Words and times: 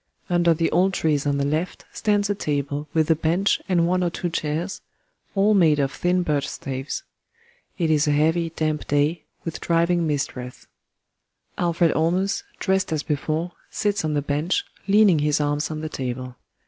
Under 0.31 0.55
the 0.55 0.71
old 0.71 0.95
trees 0.95 1.27
on 1.27 1.37
the 1.37 1.45
left 1.45 1.85
stands 1.93 2.27
a 2.27 2.33
table 2.33 2.89
with 2.91 3.11
a 3.11 3.15
bench 3.15 3.61
and 3.69 3.85
one 3.85 4.03
or 4.03 4.09
two 4.09 4.31
chairs, 4.31 4.81
all 5.35 5.53
made 5.53 5.77
of 5.77 5.91
thin 5.91 6.23
birch 6.23 6.47
staves. 6.49 7.03
It 7.77 7.91
is 7.91 8.07
a 8.07 8.11
heavy, 8.11 8.49
damp 8.49 8.87
day, 8.87 9.25
with 9.45 9.61
driving 9.61 10.07
mist 10.07 10.35
wreaths.] 10.35 10.65
[ALFRED 11.59 11.91
ALLMERS, 11.91 12.43
dressed 12.57 12.91
as 12.91 13.03
before, 13.03 13.51
sits 13.69 14.03
on 14.03 14.15
the 14.15 14.23
bench, 14.23 14.63
leaning 14.87 15.19
his 15.19 15.39
arms 15.39 15.69
on 15.69 15.81
the 15.81 15.87
table. 15.89 16.35